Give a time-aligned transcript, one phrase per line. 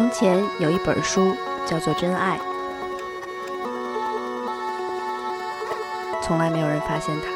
[0.00, 1.36] 从前有一本书
[1.66, 2.38] 叫做《真爱》，
[6.22, 7.28] 从来没有人发现它。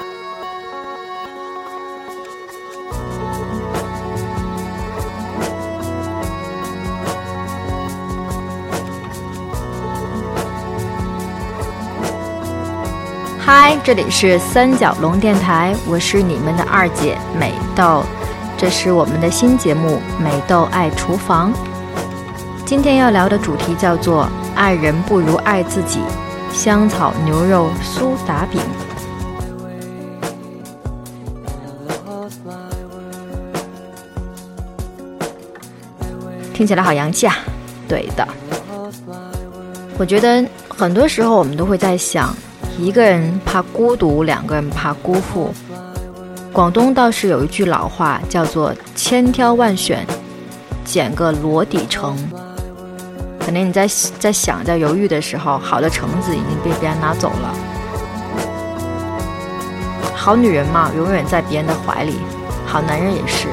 [13.38, 18.02] 嗨，这里是三角龙电台，我是你们的二姐美豆，
[18.56, 21.52] 这是我们的新节目《美豆爱厨房》。
[22.66, 26.00] 今天要聊的主题叫做“爱人不如爱自己”，
[26.50, 28.58] 香草牛肉苏打饼，
[36.54, 37.36] 听起来好洋气啊！
[37.86, 38.26] 对的，
[39.98, 42.34] 我觉得很多时候我们都会在想，
[42.78, 45.52] 一个人怕孤独，两个人怕辜负。
[46.50, 50.06] 广东倒是有一句老话，叫做“千挑万选，
[50.82, 52.16] 拣个箩底城”。
[53.44, 53.86] 可能你在
[54.18, 57.54] 在想、在犹豫的时候，好的橙子已经被别人拿走了。
[60.14, 62.14] 好女人嘛，永远在别人的怀里；
[62.66, 63.48] 好男人也是。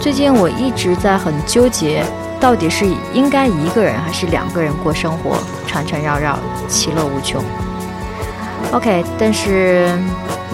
[0.00, 2.02] 最近我一直在很纠结，
[2.40, 6.38] 到底是应该一个人还是两个人过生活，缠缠绕绕，
[6.68, 7.44] 其乐无穷。
[8.72, 9.90] OK，但是。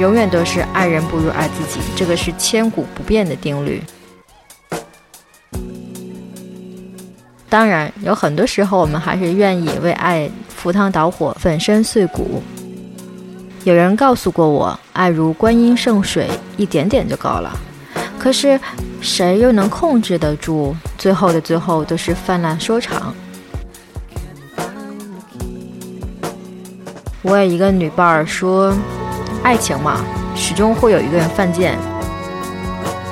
[0.00, 3.82] 永远都是爱人不如爱自己，这个是千古不变的定律。
[7.50, 12.42] 当然，有很多时候我们还是愿意为爱赴汤蹈火、粉身碎骨。
[13.64, 17.54] 有人告诉过我，爱如观音圣水，一点点就够了。
[18.18, 18.58] 可是，
[19.02, 20.74] 谁又能控制得住？
[20.96, 23.14] 最后的最后，都是泛滥收场。
[27.20, 28.74] 我有一个女伴儿说。
[29.42, 30.00] 爱情嘛，
[30.36, 31.78] 始终会有一个人犯贱，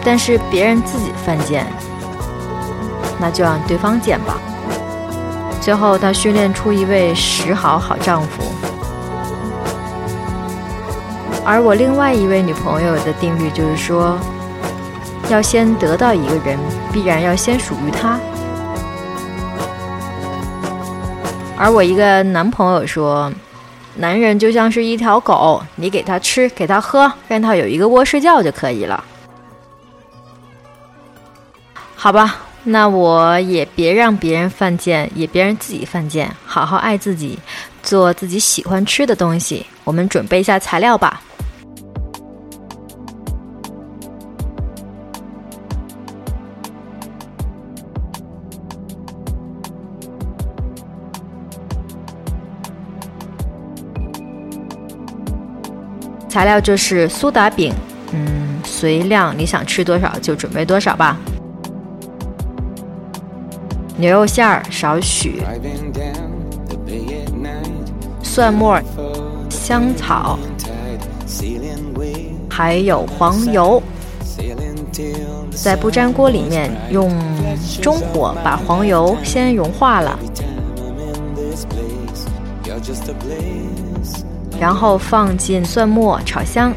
[0.04, 1.66] 但是别人自己犯贱，
[3.19, 4.38] 那就让对方贱吧。
[5.60, 8.42] 最后，他训练出一位十好好丈夫。
[11.44, 14.19] 而我另外一位女朋友的定律就是说，
[15.30, 16.58] 要先得到一个人，
[16.92, 18.19] 必然要先属于他。
[21.56, 23.32] 而我一个男朋友说。
[24.00, 29.03] 男人就像是一条狗，你给他吃，给他喝，让他有一个窝睡觉就可以了。
[31.97, 37.36] 好吧，那我也别让别人犯贱，也别让自己犯贱，好好爱自己，
[37.82, 39.66] 做自己喜欢吃的东西。
[39.82, 41.20] 我们准备一下材料吧。
[56.38, 57.75] 材料就是苏打饼，
[58.12, 61.19] 嗯，随量，你想吃多少就准备多少吧。
[63.97, 65.43] 牛肉馅儿少许，
[68.22, 68.81] 蒜末、
[69.50, 70.38] 香草，
[72.48, 73.82] 还有黄油，
[75.50, 77.10] 在不粘锅里面用
[77.82, 80.16] 中火把黄油先融化了。
[84.60, 86.72] 然后放进蒜末炒香，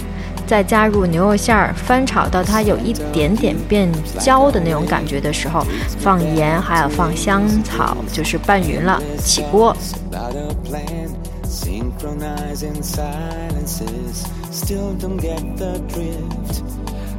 [0.46, 5.66] 再加入牛肉馅儿，翻炒到它有一点点变焦的那种感觉的时候，
[6.00, 9.76] 放盐，还要放香草，就是拌匀了，起锅。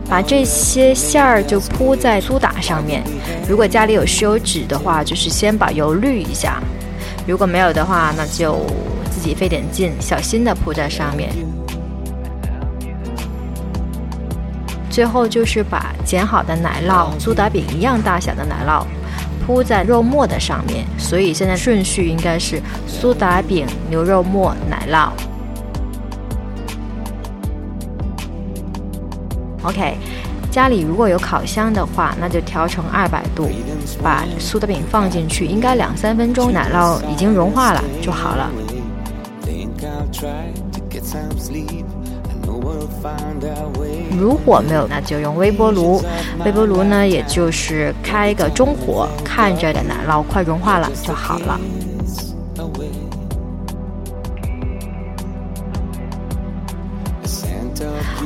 [0.09, 3.03] 把这些馅儿就铺在苏打上面。
[3.49, 6.61] 如果家里有吸油纸的话，就是先把油滤一下；
[7.27, 8.61] 如果没有的话，那就。
[9.23, 11.31] 自己费点劲，小心的铺在上面。
[14.91, 18.85] 最后就是把剪好的奶酪，苏打饼一样大小的奶酪，
[19.47, 20.85] 铺在肉末的上面。
[20.99, 25.11] 所以现在顺序应该是苏打饼、牛肉末、奶酪。
[29.63, 29.97] OK，
[30.51, 33.49] 家里如果有烤箱的话，那就调成二百度，
[34.03, 38.51] 把苏打饼放进去，应该两三分钟，奶酪已经融化了就好了。
[44.19, 46.03] 如果没有，那就用微波炉。
[46.45, 51.61] 微波炉呢，也就是开个中火，看着的奶酪快融化了就好了。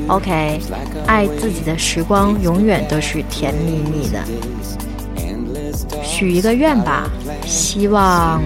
[0.08, 0.60] OK，
[1.06, 4.22] 爱自己的时光永远都是甜蜜蜜的。
[6.02, 7.10] 许一个愿吧，
[7.44, 8.42] 希望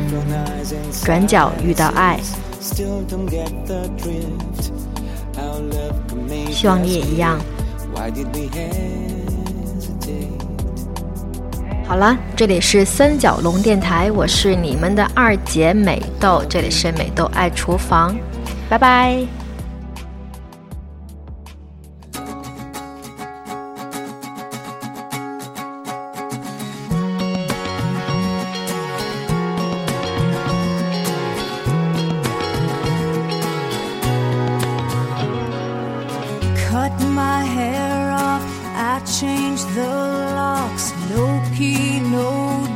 [1.05, 2.19] 转角遇到爱。
[6.51, 7.41] 希望你也一样。
[11.87, 18.15] 好了，这里是三角龙电台，我是你们的二姐美豆，这里是美豆爱厨房，
[18.69, 19.40] 拜拜。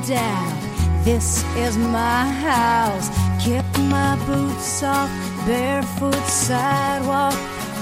[0.06, 3.09] This is my house.
[3.43, 5.09] Kept my boots off,
[5.47, 7.33] barefoot sidewalk,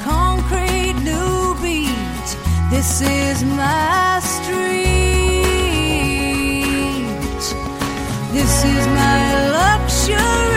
[0.05, 2.37] concrete new beach.
[2.71, 5.43] This is my street.
[8.33, 10.52] This is my luxury.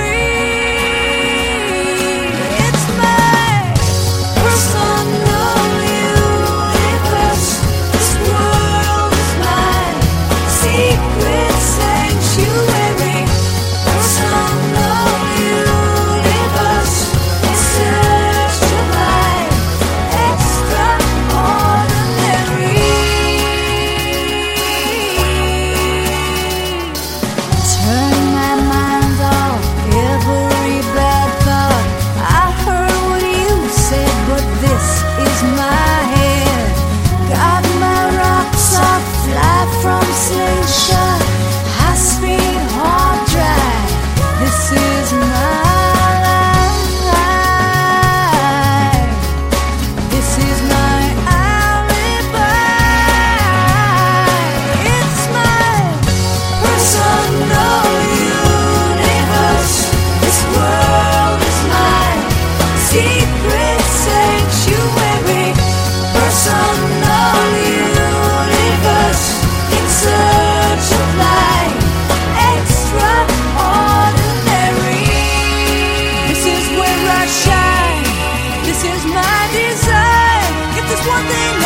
[81.23, 81.64] nothing